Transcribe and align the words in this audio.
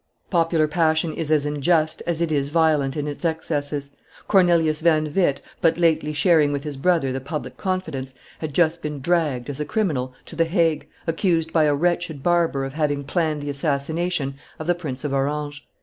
Popular 0.31 0.67
passion 0.67 1.13
is 1.13 1.29
as 1.29 1.45
unjust 1.45 2.01
as 2.07 2.21
it 2.21 2.31
is 2.31 2.49
violent 2.49 2.97
in 2.97 3.07
its 3.07 3.23
excesses. 3.23 3.91
Cornelius 4.27 4.81
van 4.81 5.13
Witt, 5.13 5.43
but 5.61 5.77
lately 5.77 6.11
sharing 6.11 6.51
with 6.51 6.63
his 6.63 6.75
brother 6.75 7.11
the 7.13 7.19
public 7.21 7.55
confidence, 7.55 8.15
had 8.39 8.51
just 8.55 8.81
been 8.81 8.99
dragged, 8.99 9.47
as 9.47 9.59
a 9.59 9.63
criminal, 9.63 10.15
to 10.25 10.35
the 10.35 10.45
Hague, 10.45 10.87
accused 11.05 11.53
by 11.53 11.65
a 11.65 11.75
wretched 11.75 12.23
barber 12.23 12.65
of 12.65 12.73
having 12.73 13.03
planned 13.03 13.43
the 13.43 13.51
assassination 13.51 14.39
of 14.57 14.65
the 14.65 14.73
Prince 14.73 15.03
of 15.03 15.13
Orange. 15.13 15.67